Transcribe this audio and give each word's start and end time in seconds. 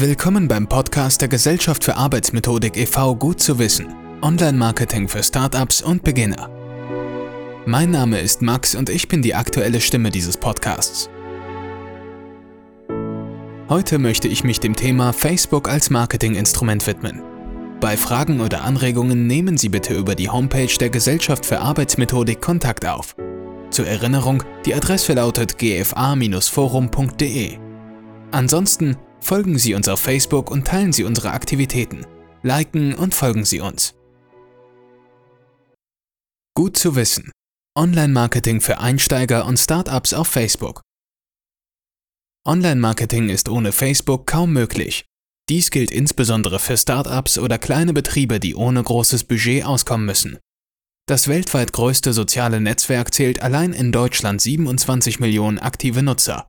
Willkommen 0.00 0.48
beim 0.48 0.66
Podcast 0.66 1.20
der 1.20 1.28
Gesellschaft 1.28 1.84
für 1.84 1.94
Arbeitsmethodik 1.94 2.74
e.V. 2.78 3.16
Gut 3.16 3.38
zu 3.38 3.58
wissen. 3.58 3.94
Online-Marketing 4.22 5.08
für 5.08 5.22
Startups 5.22 5.82
und 5.82 6.02
Beginner. 6.02 6.48
Mein 7.66 7.90
Name 7.90 8.18
ist 8.18 8.40
Max 8.40 8.74
und 8.74 8.88
ich 8.88 9.08
bin 9.08 9.20
die 9.20 9.34
aktuelle 9.34 9.82
Stimme 9.82 10.08
dieses 10.08 10.38
Podcasts. 10.38 11.10
Heute 13.68 13.98
möchte 13.98 14.26
ich 14.26 14.42
mich 14.42 14.58
dem 14.58 14.74
Thema 14.74 15.12
Facebook 15.12 15.68
als 15.68 15.90
Marketinginstrument 15.90 16.86
widmen. 16.86 17.20
Bei 17.82 17.98
Fragen 17.98 18.40
oder 18.40 18.64
Anregungen 18.64 19.26
nehmen 19.26 19.58
Sie 19.58 19.68
bitte 19.68 19.92
über 19.92 20.14
die 20.14 20.30
Homepage 20.30 20.74
der 20.80 20.88
Gesellschaft 20.88 21.44
für 21.44 21.60
Arbeitsmethodik 21.60 22.40
Kontakt 22.40 22.86
auf. 22.86 23.16
Zur 23.68 23.86
Erinnerung, 23.86 24.42
die 24.64 24.74
Adresse 24.74 25.12
lautet 25.12 25.58
gfa-forum.de. 25.58 27.58
Ansonsten 28.30 28.96
folgen 29.20 29.58
Sie 29.58 29.74
uns 29.74 29.88
auf 29.88 30.00
Facebook 30.00 30.50
und 30.50 30.66
teilen 30.66 30.92
Sie 30.92 31.04
unsere 31.04 31.32
Aktivitäten. 31.32 32.06
Liken 32.42 32.94
und 32.94 33.14
folgen 33.14 33.44
Sie 33.44 33.60
uns. 33.60 33.94
Gut 36.54 36.76
zu 36.76 36.96
wissen. 36.96 37.30
Online-Marketing 37.78 38.60
für 38.60 38.78
Einsteiger 38.78 39.46
und 39.46 39.56
Startups 39.56 40.12
auf 40.12 40.28
Facebook. 40.28 40.82
Online-Marketing 42.46 43.28
ist 43.28 43.48
ohne 43.48 43.72
Facebook 43.72 44.26
kaum 44.26 44.52
möglich. 44.52 45.04
Dies 45.48 45.70
gilt 45.70 45.90
insbesondere 45.90 46.58
für 46.58 46.76
Startups 46.76 47.38
oder 47.38 47.58
kleine 47.58 47.92
Betriebe, 47.92 48.40
die 48.40 48.54
ohne 48.54 48.82
großes 48.82 49.24
Budget 49.24 49.64
auskommen 49.64 50.06
müssen. 50.06 50.38
Das 51.06 51.26
weltweit 51.26 51.72
größte 51.72 52.12
soziale 52.12 52.60
Netzwerk 52.60 53.12
zählt 53.12 53.42
allein 53.42 53.72
in 53.72 53.90
Deutschland 53.90 54.40
27 54.40 55.18
Millionen 55.18 55.58
aktive 55.58 56.02
Nutzer. 56.02 56.46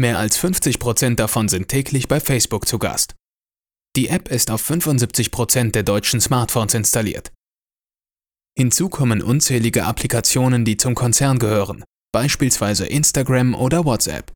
Mehr 0.00 0.16
als 0.16 0.36
50 0.36 0.78
Prozent 0.78 1.18
davon 1.18 1.48
sind 1.48 1.66
täglich 1.66 2.06
bei 2.06 2.20
Facebook 2.20 2.68
zu 2.68 2.78
Gast. 2.78 3.16
Die 3.96 4.08
App 4.08 4.30
ist 4.30 4.48
auf 4.52 4.60
75 4.60 5.32
Prozent 5.32 5.74
der 5.74 5.82
deutschen 5.82 6.20
Smartphones 6.20 6.74
installiert. 6.74 7.32
Hinzu 8.56 8.90
kommen 8.90 9.22
unzählige 9.22 9.86
Applikationen, 9.86 10.64
die 10.64 10.76
zum 10.76 10.94
Konzern 10.94 11.40
gehören, 11.40 11.82
beispielsweise 12.12 12.86
Instagram 12.86 13.56
oder 13.56 13.84
WhatsApp. 13.84 14.30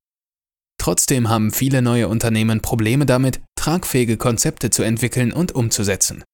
Trotzdem 0.80 1.28
haben 1.28 1.52
viele 1.52 1.80
neue 1.80 2.08
Unternehmen 2.08 2.60
Probleme 2.60 3.06
damit, 3.06 3.40
tragfähige 3.54 4.16
Konzepte 4.16 4.70
zu 4.70 4.82
entwickeln 4.82 5.32
und 5.32 5.52
umzusetzen. 5.52 6.24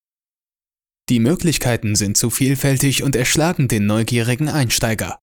Die 1.11 1.20
Möglichkeiten 1.20 1.97
sind 1.97 2.17
zu 2.17 2.31
vielfältig 2.31 3.03
und 3.03 3.15
erschlagen 3.15 3.69
den 3.69 3.85
neugierigen 3.85 4.48
Einsteiger. 4.48 5.19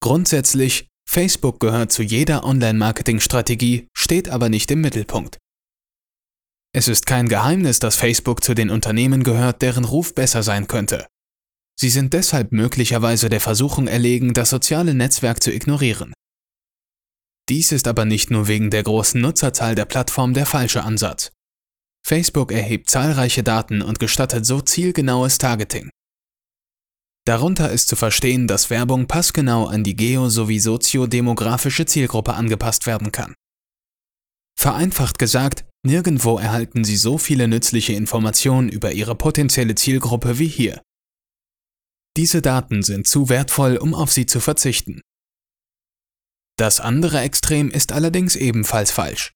Grundsätzlich 0.00 0.87
Facebook 1.10 1.58
gehört 1.58 1.90
zu 1.90 2.02
jeder 2.02 2.44
Online-Marketing-Strategie, 2.44 3.88
steht 3.96 4.28
aber 4.28 4.50
nicht 4.50 4.70
im 4.70 4.82
Mittelpunkt. 4.82 5.38
Es 6.74 6.86
ist 6.86 7.06
kein 7.06 7.30
Geheimnis, 7.30 7.78
dass 7.78 7.96
Facebook 7.96 8.44
zu 8.44 8.52
den 8.52 8.68
Unternehmen 8.68 9.24
gehört, 9.24 9.62
deren 9.62 9.84
Ruf 9.84 10.14
besser 10.14 10.42
sein 10.42 10.66
könnte. 10.66 11.06
Sie 11.80 11.88
sind 11.88 12.12
deshalb 12.12 12.52
möglicherweise 12.52 13.30
der 13.30 13.40
Versuchung 13.40 13.86
erlegen, 13.86 14.34
das 14.34 14.50
soziale 14.50 14.92
Netzwerk 14.92 15.42
zu 15.42 15.50
ignorieren. 15.50 16.12
Dies 17.48 17.72
ist 17.72 17.88
aber 17.88 18.04
nicht 18.04 18.30
nur 18.30 18.46
wegen 18.46 18.68
der 18.68 18.82
großen 18.82 19.18
Nutzerzahl 19.18 19.74
der 19.74 19.86
Plattform 19.86 20.34
der 20.34 20.44
falsche 20.44 20.82
Ansatz. 20.82 21.30
Facebook 22.06 22.52
erhebt 22.52 22.90
zahlreiche 22.90 23.42
Daten 23.42 23.80
und 23.80 23.98
gestattet 23.98 24.44
so 24.44 24.60
zielgenaues 24.60 25.38
Targeting. 25.38 25.88
Darunter 27.28 27.70
ist 27.70 27.88
zu 27.88 27.96
verstehen, 27.96 28.46
dass 28.48 28.70
Werbung 28.70 29.06
passgenau 29.06 29.66
an 29.66 29.84
die 29.84 29.94
geo- 29.94 30.30
sowie 30.30 30.60
soziodemografische 30.60 31.84
Zielgruppe 31.84 32.32
angepasst 32.32 32.86
werden 32.86 33.12
kann. 33.12 33.34
Vereinfacht 34.58 35.18
gesagt, 35.18 35.66
nirgendwo 35.84 36.38
erhalten 36.38 36.84
Sie 36.84 36.96
so 36.96 37.18
viele 37.18 37.46
nützliche 37.46 37.92
Informationen 37.92 38.70
über 38.70 38.92
Ihre 38.92 39.14
potenzielle 39.14 39.74
Zielgruppe 39.74 40.38
wie 40.38 40.48
hier. 40.48 40.80
Diese 42.16 42.40
Daten 42.40 42.82
sind 42.82 43.06
zu 43.06 43.28
wertvoll, 43.28 43.76
um 43.76 43.92
auf 43.92 44.10
sie 44.10 44.24
zu 44.24 44.40
verzichten. 44.40 45.02
Das 46.56 46.80
andere 46.80 47.20
Extrem 47.20 47.70
ist 47.70 47.92
allerdings 47.92 48.36
ebenfalls 48.36 48.90
falsch. 48.90 49.34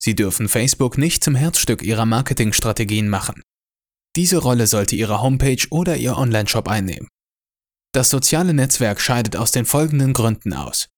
Sie 0.00 0.14
dürfen 0.14 0.48
Facebook 0.48 0.96
nicht 0.96 1.24
zum 1.24 1.34
Herzstück 1.34 1.82
Ihrer 1.82 2.06
Marketingstrategien 2.06 3.08
machen. 3.08 3.42
Diese 4.16 4.38
Rolle 4.38 4.66
sollte 4.66 4.96
Ihre 4.96 5.20
Homepage 5.20 5.66
oder 5.70 5.96
Ihr 5.96 6.16
Onlineshop 6.16 6.68
einnehmen. 6.68 7.08
Das 7.92 8.10
soziale 8.10 8.54
Netzwerk 8.54 9.00
scheidet 9.00 9.36
aus 9.36 9.52
den 9.52 9.64
folgenden 9.64 10.12
Gründen 10.12 10.52
aus. 10.52 10.88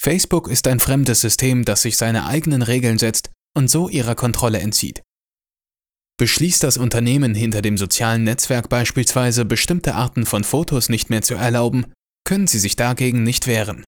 Facebook 0.00 0.48
ist 0.48 0.66
ein 0.66 0.78
fremdes 0.78 1.20
System, 1.20 1.64
das 1.64 1.82
sich 1.82 1.96
seine 1.96 2.26
eigenen 2.26 2.62
Regeln 2.62 2.98
setzt 2.98 3.30
und 3.56 3.68
so 3.68 3.88
ihrer 3.88 4.14
Kontrolle 4.14 4.60
entzieht. 4.60 5.02
Beschließt 6.18 6.62
das 6.62 6.76
Unternehmen 6.76 7.34
hinter 7.34 7.62
dem 7.62 7.78
sozialen 7.78 8.24
Netzwerk 8.24 8.68
beispielsweise 8.68 9.44
bestimmte 9.44 9.94
Arten 9.94 10.26
von 10.26 10.44
Fotos 10.44 10.88
nicht 10.88 11.10
mehr 11.10 11.22
zu 11.22 11.34
erlauben, 11.34 11.92
können 12.24 12.46
sie 12.46 12.58
sich 12.58 12.76
dagegen 12.76 13.22
nicht 13.22 13.46
wehren. 13.46 13.84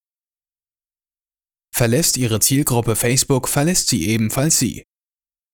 Verlässt 1.73 2.17
Ihre 2.17 2.39
Zielgruppe 2.39 2.95
Facebook, 2.95 3.47
verlässt 3.47 3.87
sie 3.87 4.07
ebenfalls 4.07 4.59
Sie. 4.59 4.83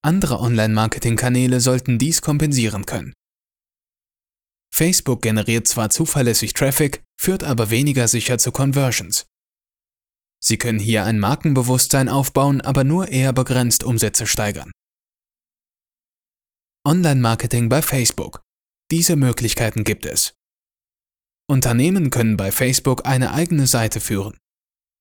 Andere 0.08 0.40
Online-Marketing-Kanäle 0.40 1.60
sollten 1.60 2.00
dies 2.00 2.22
kompensieren 2.22 2.86
können. 2.86 3.12
Facebook 4.74 5.22
generiert 5.22 5.68
zwar 5.68 5.90
zuverlässig 5.90 6.54
Traffic, 6.54 7.04
führt 7.20 7.44
aber 7.44 7.72
weniger 7.72 8.08
sicher 8.08 8.38
zu 8.38 8.54
Conversions. 8.54 9.26
Sie 10.42 10.58
können 10.58 10.80
hier 10.80 11.04
ein 11.04 11.20
Markenbewusstsein 11.20 12.08
aufbauen, 12.08 12.62
aber 12.62 12.86
nur 12.86 13.10
eher 13.10 13.34
begrenzt 13.34 13.84
Umsätze 13.84 14.28
steigern. 14.28 14.72
Online-Marketing 16.88 17.68
bei 17.68 17.82
Facebook. 17.82 18.42
Diese 18.92 19.18
Möglichkeiten 19.18 19.84
gibt 19.84 20.06
es. 20.06 20.36
Unternehmen 21.50 22.12
können 22.12 22.38
bei 22.38 22.54
Facebook 22.54 23.06
eine 23.06 23.34
eigene 23.34 23.68
Seite 23.68 24.00
führen. 24.00 24.38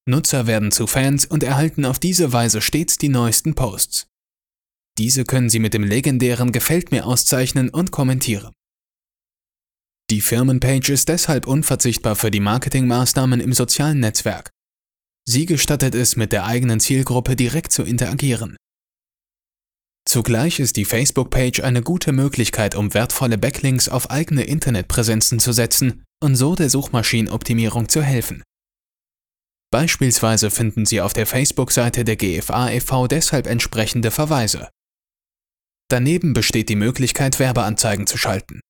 Nutzer 0.08 0.48
werden 0.48 0.72
zu 0.72 0.88
Fans 0.88 1.26
und 1.26 1.44
erhalten 1.44 1.84
auf 1.84 2.00
diese 2.00 2.32
Weise 2.32 2.60
stets 2.60 2.98
die 2.98 3.08
neuesten 3.08 3.54
Posts. 3.54 4.08
Diese 4.98 5.24
können 5.24 5.50
Sie 5.50 5.58
mit 5.58 5.74
dem 5.74 5.82
legendären 5.82 6.52
Gefällt 6.52 6.90
mir 6.90 7.06
auszeichnen 7.06 7.68
und 7.68 7.90
kommentieren. 7.90 8.52
Die 10.10 10.20
Firmenpage 10.20 10.90
ist 10.90 11.08
deshalb 11.08 11.46
unverzichtbar 11.46 12.14
für 12.14 12.30
die 12.30 12.40
Marketingmaßnahmen 12.40 13.40
im 13.40 13.52
sozialen 13.52 13.98
Netzwerk. 14.00 14.50
Sie 15.28 15.46
gestattet 15.46 15.96
es, 15.96 16.14
mit 16.14 16.32
der 16.32 16.46
eigenen 16.46 16.78
Zielgruppe 16.78 17.34
direkt 17.34 17.72
zu 17.72 17.82
interagieren. 17.82 18.56
Zugleich 20.08 20.60
ist 20.60 20.76
die 20.76 20.84
Facebook-Page 20.84 21.60
eine 21.60 21.82
gute 21.82 22.12
Möglichkeit, 22.12 22.76
um 22.76 22.94
wertvolle 22.94 23.36
Backlinks 23.36 23.88
auf 23.88 24.08
eigene 24.08 24.44
Internetpräsenzen 24.44 25.40
zu 25.40 25.52
setzen 25.52 26.04
und 26.22 26.36
so 26.36 26.54
der 26.54 26.70
Suchmaschinenoptimierung 26.70 27.88
zu 27.88 28.02
helfen. 28.02 28.44
Beispielsweise 29.72 30.52
finden 30.52 30.86
Sie 30.86 31.00
auf 31.00 31.12
der 31.12 31.26
Facebook-Seite 31.26 32.04
der 32.04 32.14
GFA 32.14 32.70
e.V. 32.70 33.08
deshalb 33.08 33.48
entsprechende 33.48 34.12
Verweise. 34.12 34.68
Daneben 35.88 36.32
besteht 36.32 36.68
die 36.68 36.76
Möglichkeit, 36.76 37.38
Werbeanzeigen 37.38 38.06
zu 38.06 38.18
schalten. 38.18 38.60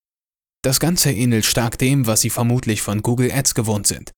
Das 0.63 0.79
Ganze 0.79 1.11
ähnelt 1.11 1.45
stark 1.45 1.77
dem, 1.77 2.07
was 2.07 2.21
Sie 2.21 2.29
vermutlich 2.29 2.81
von 2.81 3.01
Google 3.01 3.31
Ads 3.31 3.55
gewohnt 3.55 3.87
sind. 3.87 4.11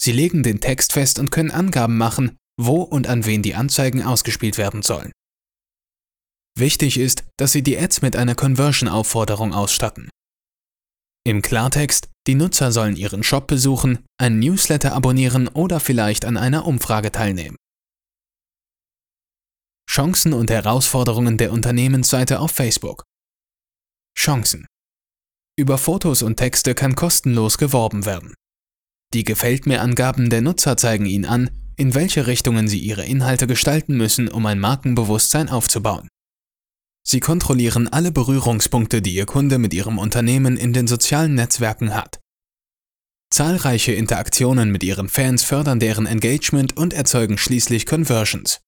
Sie 0.00 0.12
legen 0.12 0.42
den 0.42 0.60
Text 0.60 0.92
fest 0.92 1.18
und 1.18 1.30
können 1.30 1.50
Angaben 1.50 1.96
machen, 1.96 2.36
wo 2.60 2.82
und 2.82 3.06
an 3.06 3.26
wen 3.26 3.42
die 3.42 3.54
Anzeigen 3.54 4.02
ausgespielt 4.02 4.58
werden 4.58 4.82
sollen. 4.82 5.12
Wichtig 6.56 6.98
ist, 6.98 7.24
dass 7.36 7.52
Sie 7.52 7.62
die 7.62 7.78
Ads 7.78 8.02
mit 8.02 8.16
einer 8.16 8.34
Conversion-Aufforderung 8.34 9.52
ausstatten. 9.52 10.08
Im 11.26 11.42
Klartext, 11.42 12.08
die 12.26 12.34
Nutzer 12.34 12.70
sollen 12.70 12.96
Ihren 12.96 13.22
Shop 13.22 13.46
besuchen, 13.46 14.04
ein 14.18 14.38
Newsletter 14.38 14.92
abonnieren 14.92 15.48
oder 15.48 15.80
vielleicht 15.80 16.24
an 16.26 16.36
einer 16.36 16.66
Umfrage 16.66 17.10
teilnehmen. 17.10 17.56
Chancen 19.94 20.32
und 20.32 20.50
Herausforderungen 20.50 21.38
der 21.38 21.52
Unternehmensseite 21.52 22.40
auf 22.40 22.50
Facebook. 22.50 23.04
Chancen. 24.18 24.66
Über 25.56 25.78
Fotos 25.78 26.22
und 26.22 26.34
Texte 26.34 26.74
kann 26.74 26.96
kostenlos 26.96 27.58
geworben 27.58 28.04
werden. 28.04 28.34
Die 29.12 29.22
Gefällt 29.22 29.66
mir 29.66 29.82
Angaben 29.82 30.30
der 30.30 30.40
Nutzer 30.40 30.76
zeigen 30.76 31.06
Ihnen 31.06 31.26
an, 31.26 31.48
in 31.76 31.94
welche 31.94 32.26
Richtungen 32.26 32.66
Sie 32.66 32.80
Ihre 32.80 33.04
Inhalte 33.04 33.46
gestalten 33.46 33.96
müssen, 33.96 34.26
um 34.26 34.44
ein 34.46 34.58
Markenbewusstsein 34.58 35.48
aufzubauen. 35.48 36.08
Sie 37.06 37.20
kontrollieren 37.20 37.86
alle 37.86 38.10
Berührungspunkte, 38.10 39.00
die 39.00 39.14
Ihr 39.14 39.26
Kunde 39.26 39.58
mit 39.58 39.72
Ihrem 39.72 39.98
Unternehmen 39.98 40.56
in 40.56 40.72
den 40.72 40.88
sozialen 40.88 41.36
Netzwerken 41.36 41.94
hat. 41.94 42.18
Zahlreiche 43.32 43.92
Interaktionen 43.92 44.72
mit 44.72 44.82
Ihren 44.82 45.08
Fans 45.08 45.44
fördern 45.44 45.78
deren 45.78 46.06
Engagement 46.06 46.76
und 46.76 46.92
erzeugen 46.92 47.38
schließlich 47.38 47.86
Conversions. 47.86 48.63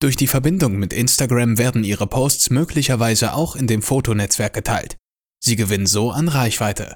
Durch 0.00 0.14
die 0.14 0.28
Verbindung 0.28 0.78
mit 0.78 0.92
Instagram 0.92 1.58
werden 1.58 1.82
ihre 1.82 2.06
Posts 2.06 2.50
möglicherweise 2.50 3.34
auch 3.34 3.56
in 3.56 3.66
dem 3.66 3.82
Fotonetzwerk 3.82 4.52
geteilt. 4.52 4.96
Sie 5.42 5.56
gewinnen 5.56 5.86
so 5.86 6.10
an 6.10 6.28
Reichweite. 6.28 6.94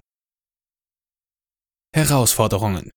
Herausforderungen. 1.95 2.91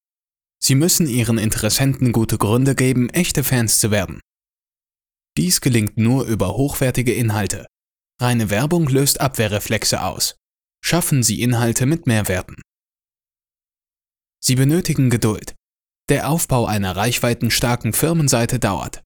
Sie 0.62 0.76
müssen 0.76 1.08
ihren 1.08 1.38
Interessenten 1.38 2.12
gute 2.12 2.38
Gründe 2.38 2.76
geben, 2.76 3.10
echte 3.10 3.44
Fans 3.44 3.80
zu 3.80 3.92
werden. 3.92 4.22
Dies 5.38 5.60
gelingt 5.60 5.98
nur 5.98 6.26
über 6.26 6.56
hochwertige 6.56 7.14
Inhalte. 7.14 7.66
Reine 8.22 8.50
Werbung 8.50 8.88
löst 8.88 9.20
Abwehrreflexe 9.20 10.02
aus. 10.02 10.38
Schaffen 10.84 11.24
Sie 11.24 11.42
Inhalte 11.42 11.86
mit 11.86 12.08
Mehrwerten. 12.08 12.62
Sie 14.40 14.56
benötigen 14.56 15.10
Geduld. 15.10 15.56
Der 16.10 16.30
Aufbau 16.30 16.68
einer 16.68 16.96
reichweitenstarken 16.96 17.92
Firmenseite 17.92 18.60
dauert. 18.60 19.02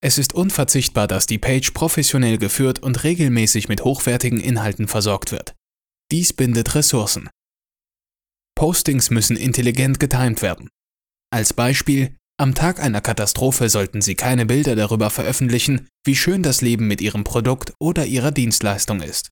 Es 0.00 0.16
ist 0.16 0.32
unverzichtbar, 0.32 1.08
dass 1.08 1.26
die 1.26 1.38
Page 1.38 1.72
professionell 1.72 2.38
geführt 2.38 2.78
und 2.78 3.02
regelmäßig 3.02 3.68
mit 3.68 3.82
hochwertigen 3.82 4.38
Inhalten 4.38 4.86
versorgt 4.86 5.32
wird. 5.32 5.56
Dies 6.12 6.32
bindet 6.32 6.74
Ressourcen. 6.74 7.28
Postings 8.54 9.10
müssen 9.10 9.36
intelligent 9.36 9.98
getimt 9.98 10.42
werden. 10.42 10.68
Als 11.30 11.52
Beispiel, 11.52 12.16
am 12.40 12.54
Tag 12.54 12.80
einer 12.80 13.00
Katastrophe 13.00 13.68
sollten 13.68 14.00
Sie 14.00 14.14
keine 14.14 14.46
Bilder 14.46 14.76
darüber 14.76 15.10
veröffentlichen, 15.10 15.88
wie 16.04 16.14
schön 16.14 16.42
das 16.44 16.60
Leben 16.60 16.86
mit 16.86 17.00
Ihrem 17.00 17.24
Produkt 17.24 17.72
oder 17.80 18.06
Ihrer 18.06 18.30
Dienstleistung 18.30 19.02
ist. 19.02 19.30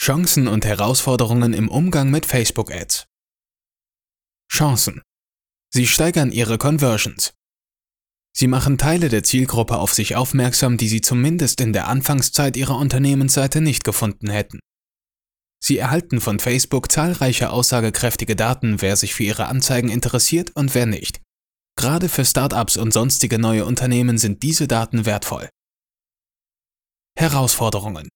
Chancen 0.00 0.46
und 0.46 0.64
Herausforderungen 0.66 1.54
im 1.54 1.68
Umgang 1.68 2.10
mit 2.10 2.26
Facebook 2.26 2.70
Ads. 2.70 3.06
Chancen. 4.52 5.02
Sie 5.72 5.86
steigern 5.86 6.30
Ihre 6.30 6.58
Conversions. 6.58 7.34
Sie 8.38 8.46
machen 8.46 8.78
Teile 8.78 9.08
der 9.08 9.24
Zielgruppe 9.24 9.78
auf 9.78 9.92
sich 9.92 10.14
aufmerksam, 10.14 10.76
die 10.76 10.86
Sie 10.86 11.00
zumindest 11.00 11.60
in 11.60 11.72
der 11.72 11.88
Anfangszeit 11.88 12.56
Ihrer 12.56 12.76
Unternehmensseite 12.76 13.60
nicht 13.60 13.82
gefunden 13.82 14.30
hätten. 14.30 14.60
Sie 15.60 15.76
erhalten 15.76 16.20
von 16.20 16.38
Facebook 16.38 16.92
zahlreiche 16.92 17.50
aussagekräftige 17.50 18.36
Daten, 18.36 18.80
wer 18.80 18.94
sich 18.94 19.12
für 19.12 19.24
Ihre 19.24 19.46
Anzeigen 19.46 19.88
interessiert 19.88 20.52
und 20.54 20.76
wer 20.76 20.86
nicht. 20.86 21.20
Gerade 21.76 22.08
für 22.08 22.24
Startups 22.24 22.76
und 22.76 22.92
sonstige 22.92 23.40
neue 23.40 23.64
Unternehmen 23.64 24.18
sind 24.18 24.44
diese 24.44 24.68
Daten 24.68 25.04
wertvoll. 25.04 25.48
Herausforderungen. 27.18 28.08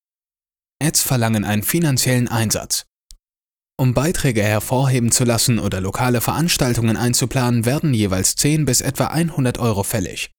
Ads 0.80 1.02
verlangen 1.02 1.44
einen 1.44 1.64
finanziellen 1.64 2.28
Einsatz. 2.28 2.84
Um 3.82 3.94
Beiträge 3.94 4.44
hervorheben 4.44 5.10
zu 5.10 5.24
lassen 5.24 5.58
oder 5.58 5.80
lokale 5.80 6.20
Veranstaltungen 6.20 6.96
einzuplanen, 6.96 7.64
werden 7.64 7.92
jeweils 7.92 8.36
10 8.36 8.64
bis 8.64 8.80
etwa 8.80 9.06
100 9.08 9.58
Euro 9.58 9.82
fällig. 9.82 10.30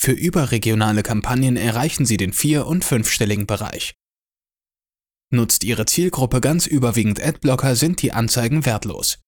Für 0.00 0.12
überregionale 0.12 1.02
Kampagnen 1.02 1.58
erreichen 1.58 2.06
sie 2.06 2.16
den 2.16 2.32
vier- 2.32 2.66
und 2.66 2.86
fünfstelligen 2.86 3.46
Bereich. 3.46 3.92
Nutzt 5.30 5.64
Ihre 5.64 5.84
Zielgruppe 5.84 6.40
ganz 6.40 6.66
überwiegend 6.66 7.22
Adblocker, 7.22 7.76
sind 7.76 8.00
die 8.00 8.12
Anzeigen 8.12 8.64
wertlos. 8.64 9.18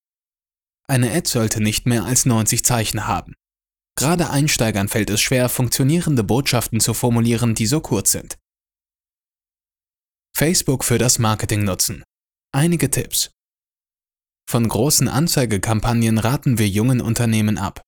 Eine 0.89 1.13
Ad 1.13 1.29
sollte 1.29 1.63
nicht 1.63 1.85
mehr 1.85 2.07
als 2.07 2.25
90 2.25 2.65
Zeichen 2.65 3.07
haben. 3.07 3.35
Gerade 3.95 4.31
Einsteigern 4.31 4.89
fällt 4.89 5.11
es 5.11 5.21
schwer, 5.21 5.51
funktionierende 5.51 6.25
Botschaften 6.25 6.81
zu 6.81 6.95
formulieren, 6.95 7.55
die 7.55 7.67
so 7.67 7.83
kurz 7.83 8.13
sind. 8.13 8.39
Facebook 10.35 10.83
für 10.83 10.97
das 10.97 11.19
Marketing 11.19 11.65
nutzen. 11.65 12.03
Einige 12.53 12.91
Tipps. 12.91 13.31
Von 14.51 14.67
großen 14.67 15.07
Anzeigekampagnen 15.07 16.19
raten 16.19 16.59
wir 16.59 16.67
jungen 16.69 17.01
Unternehmen 17.01 17.57
ab. 17.57 17.83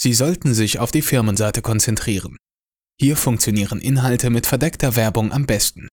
Sie 0.00 0.14
sollten 0.14 0.54
sich 0.54 0.78
auf 0.78 0.90
die 0.90 1.02
Firmenseite 1.02 1.60
konzentrieren. 1.60 2.38
Hier 2.98 3.14
funktionieren 3.14 3.82
Inhalte 3.82 4.30
mit 4.30 4.46
verdeckter 4.46 4.96
Werbung 4.96 5.32
am 5.32 5.44
besten. 5.44 5.88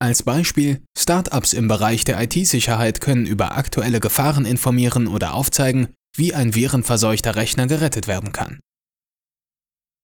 Als 0.00 0.24
Beispiel, 0.24 0.82
Startups 0.98 1.52
im 1.52 1.68
Bereich 1.68 2.02
der 2.02 2.20
IT-Sicherheit 2.20 3.00
können 3.00 3.26
über 3.26 3.56
aktuelle 3.56 4.00
Gefahren 4.00 4.44
informieren 4.44 5.06
oder 5.06 5.34
aufzeigen, 5.34 5.94
wie 6.16 6.34
ein 6.34 6.56
virenverseuchter 6.56 7.36
Rechner 7.36 7.68
gerettet 7.68 8.08
werden 8.08 8.32
kann. 8.32 8.58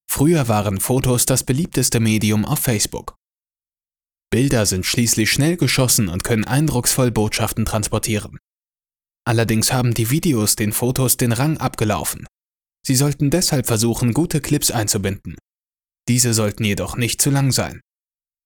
Früher 0.08 0.46
waren 0.46 0.78
Fotos 0.78 1.26
das 1.26 1.42
beliebteste 1.42 1.98
Medium 1.98 2.44
auf 2.44 2.60
Facebook. 2.60 3.16
Bilder 4.30 4.64
sind 4.64 4.86
schließlich 4.86 5.32
schnell 5.32 5.56
geschossen 5.56 6.08
und 6.08 6.22
können 6.22 6.44
eindrucksvoll 6.44 7.10
Botschaften 7.10 7.64
transportieren. 7.64 8.38
Allerdings 9.24 9.72
haben 9.72 9.94
die 9.94 10.10
Videos 10.10 10.56
den 10.56 10.72
Fotos 10.72 11.16
den 11.16 11.32
Rang 11.32 11.58
abgelaufen. 11.58 12.26
Sie 12.84 12.96
sollten 12.96 13.30
deshalb 13.30 13.66
versuchen, 13.66 14.12
gute 14.12 14.40
Clips 14.40 14.70
einzubinden. 14.70 15.36
Diese 16.08 16.34
sollten 16.34 16.64
jedoch 16.64 16.96
nicht 16.96 17.22
zu 17.22 17.30
lang 17.30 17.52
sein. 17.52 17.80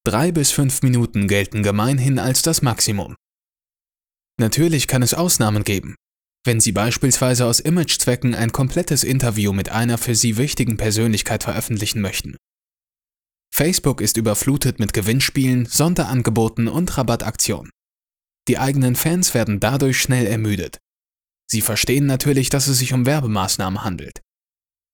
Drei 0.04 0.30
bis 0.30 0.50
fünf 0.52 0.82
Minuten 0.82 1.26
gelten 1.26 1.62
gemeinhin 1.62 2.18
als 2.18 2.42
das 2.42 2.60
Maximum. 2.60 3.16
Natürlich 4.38 4.86
kann 4.86 5.02
es 5.02 5.14
Ausnahmen 5.14 5.64
geben. 5.64 5.96
Wenn 6.44 6.60
Sie 6.60 6.72
beispielsweise 6.72 7.46
aus 7.46 7.58
Imagezwecken 7.58 8.34
ein 8.34 8.52
komplettes 8.52 9.02
Interview 9.02 9.52
mit 9.52 9.70
einer 9.70 9.98
für 9.98 10.14
Sie 10.14 10.36
wichtigen 10.36 10.76
Persönlichkeit 10.76 11.42
veröffentlichen 11.42 12.00
möchten. 12.00 12.36
Facebook 13.52 14.02
ist 14.02 14.16
überflutet 14.18 14.78
mit 14.78 14.92
Gewinnspielen, 14.92 15.64
Sonderangeboten 15.64 16.68
und 16.68 16.96
Rabattaktionen. 16.98 17.70
Die 18.48 18.58
eigenen 18.58 18.96
Fans 18.96 19.34
werden 19.34 19.60
dadurch 19.60 20.00
schnell 20.00 20.26
ermüdet. 20.26 20.78
Sie 21.50 21.60
verstehen 21.60 22.06
natürlich, 22.06 22.48
dass 22.48 22.66
es 22.66 22.78
sich 22.78 22.92
um 22.92 23.06
Werbemaßnahmen 23.06 23.84
handelt. 23.84 24.20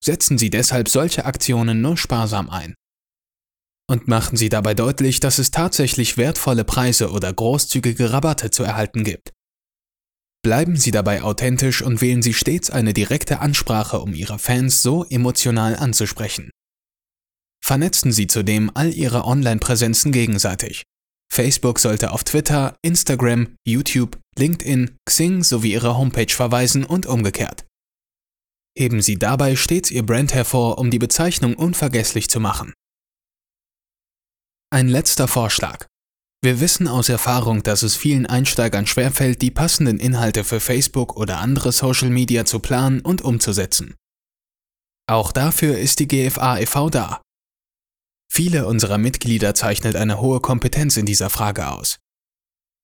Setzen 0.03 0.39
Sie 0.39 0.51
deshalb 0.51 0.89
solche 0.89 1.25
Aktionen 1.25 1.81
nur 1.81 1.97
sparsam 1.97 2.51
ein 2.51 2.75
und 3.93 4.09
machen 4.09 4.37
Sie 4.37 4.49
dabei 4.49 4.73
deutlich, 4.73 5.21
dass 5.21 5.39
es 5.39 5.51
tatsächlich 5.51 6.17
wertvolle 6.17 6.65
Preise 6.65 7.11
oder 7.11 7.31
großzügige 7.31 8.13
Rabatte 8.13 8.51
zu 8.51 8.63
erhalten 8.63 9.05
gibt. 9.05 9.33
Bleiben 10.43 10.77
Sie 10.77 10.91
dabei 10.91 11.23
authentisch 11.23 11.83
und 11.83 12.01
wählen 12.01 12.23
Sie 12.23 12.35
stets 12.35 12.71
eine 12.71 12.95
direkte 12.95 13.41
Ansprache, 13.41 14.01
um 14.01 14.15
Ihre 14.15 14.39
Fans 14.39 14.83
so 14.83 15.05
emotional 15.05 15.77
anzusprechen. 15.77 16.51
Vernetzen 17.63 18.13
Sie 18.13 18.27
zudem 18.27 18.71
all 18.75 18.93
Ihre 18.93 19.25
Online-Präsenzen 19.25 20.11
gegenseitig. 20.11 20.85
Facebook 21.33 21.79
sollte 21.79 22.13
auf 22.13 22.25
Twitter, 22.25 22.77
Instagram, 22.83 23.57
YouTube, 23.67 24.21
LinkedIn, 24.37 24.99
Xing 25.09 25.43
sowie 25.43 25.73
Ihre 25.73 25.97
Homepage 25.97 26.29
verweisen 26.29 26.85
und 26.85 27.07
umgekehrt. 27.07 27.65
Heben 28.77 29.01
Sie 29.01 29.19
dabei 29.19 29.57
stets 29.57 29.91
Ihr 29.91 30.05
Brand 30.05 30.35
hervor, 30.35 30.77
um 30.77 30.91
die 30.91 30.99
Bezeichnung 30.99 31.55
unvergesslich 31.55 32.29
zu 32.29 32.39
machen. 32.39 32.75
Ein 34.71 34.89
letzter 34.89 35.27
Vorschlag. 35.27 35.87
Wir 36.43 36.61
wissen 36.61 36.87
aus 36.87 37.09
Erfahrung, 37.09 37.63
dass 37.63 37.83
es 37.83 37.97
vielen 37.97 38.27
Einsteigern 38.27 38.87
schwerfällt, 38.87 39.41
die 39.41 39.51
passenden 39.51 40.01
Inhalte 40.01 40.45
für 40.45 40.61
Facebook 40.61 41.17
oder 41.17 41.39
andere 41.39 41.73
Social 41.73 42.11
Media 42.11 42.45
zu 42.45 42.59
planen 42.59 43.01
und 43.01 43.23
umzusetzen. 43.23 43.95
Auch 45.09 45.33
dafür 45.33 45.79
ist 45.79 45.99
die 45.99 46.09
GFA 46.09 46.59
e.V. 46.59 46.91
da. 46.91 47.22
Viele 48.35 48.67
unserer 48.67 48.97
Mitglieder 48.97 49.55
zeichnet 49.55 49.95
eine 49.95 50.19
hohe 50.19 50.41
Kompetenz 50.41 50.97
in 50.97 51.05
dieser 51.05 51.29
Frage 51.29 51.71
aus. 51.71 51.99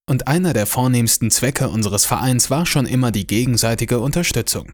Und 0.06 0.28
einer 0.28 0.52
der 0.52 0.66
vornehmsten 0.66 1.30
Zwecke 1.30 1.70
unseres 1.70 2.04
Vereins 2.04 2.50
war 2.50 2.66
schon 2.66 2.84
immer 2.84 3.12
die 3.12 3.26
gegenseitige 3.26 4.00
Unterstützung. 4.00 4.70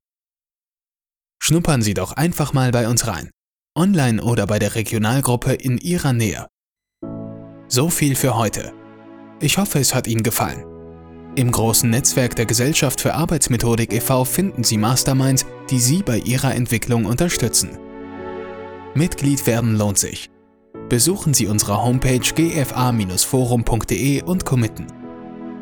Schnuppern 1.40 1.80
Sie 1.80 1.94
doch 1.94 2.10
einfach 2.14 2.54
mal 2.54 2.72
bei 2.72 2.88
uns 2.88 3.06
rein, 3.06 3.30
online 3.78 4.20
oder 4.20 4.48
bei 4.48 4.58
der 4.58 4.74
Regionalgruppe 4.74 5.52
in 5.52 5.78
Ihrer 5.78 6.12
Nähe. 6.12 6.48
So 7.68 7.88
viel 7.88 8.16
für 8.16 8.36
heute. 8.36 8.72
Ich 9.38 9.58
hoffe, 9.58 9.78
es 9.78 9.94
hat 9.94 10.08
Ihnen 10.08 10.24
gefallen. 10.24 10.64
Im 11.36 11.52
großen 11.52 11.88
Netzwerk 11.88 12.34
der 12.34 12.46
Gesellschaft 12.46 13.00
für 13.00 13.14
Arbeitsmethodik 13.14 13.92
e.V. 13.92 14.24
finden 14.24 14.64
Sie 14.64 14.78
Masterminds, 14.78 15.46
die 15.70 15.78
Sie 15.78 16.02
bei 16.02 16.18
Ihrer 16.18 16.52
Entwicklung 16.52 17.04
unterstützen. 17.04 17.78
Mitglied 18.96 19.46
werden 19.46 19.76
lohnt 19.76 19.98
sich. 19.98 20.33
Besuchen 20.88 21.34
Sie 21.34 21.46
unsere 21.46 21.82
Homepage 21.82 22.20
gfa-forum.de 22.20 24.22
und 24.22 24.44
committen. 24.44 24.86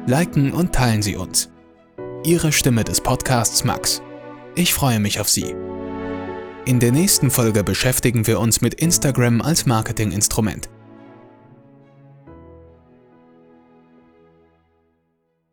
Liken 0.07 0.53
und 0.53 0.75
teilen 0.75 1.01
Sie 1.01 1.17
uns. 1.17 1.49
Ihre 2.25 2.53
Stimme 2.53 2.85
des 2.85 3.01
Podcasts 3.01 3.65
Max. 3.65 4.03
Ich 4.57 4.75
freue 4.75 5.01
mich 5.01 5.21
auf 5.21 5.29
Sie. 5.29 5.55
In 6.67 6.81
der 6.81 6.93
nächsten 6.93 7.31
Folge 7.31 7.65
beschäftigen 7.65 8.27
wir 8.27 8.41
uns 8.41 8.61
mit 8.61 8.75
Instagram 8.75 9.41
als 9.41 9.65
Marketinginstrument. 9.67 10.69